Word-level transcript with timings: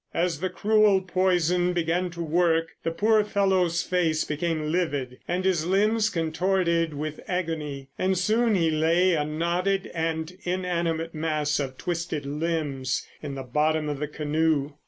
As 0.15 0.39
the 0.39 0.49
cruel 0.49 1.01
poison 1.01 1.73
began 1.73 2.09
to 2.09 2.23
work, 2.23 2.69
the 2.81 2.89
poor 2.89 3.23
fellow's 3.23 3.83
face 3.83 4.23
became 4.23 4.71
livid 4.71 5.19
and 5.27 5.45
his 5.45 5.67
limbs 5.67 6.09
contorted 6.09 6.95
with 6.95 7.19
agony, 7.27 7.89
and 7.99 8.17
soon 8.17 8.55
he 8.55 8.71
lay 8.71 9.13
a 9.13 9.23
knotted 9.23 9.91
and 9.93 10.39
inanimate 10.43 11.13
mass 11.13 11.59
of 11.59 11.77
twisted 11.77 12.25
limbs 12.25 13.05
in 13.21 13.35
the 13.35 13.43
bottom 13.43 13.87
of 13.89 13.99
the 13.99 14.07
canoe. 14.07 14.71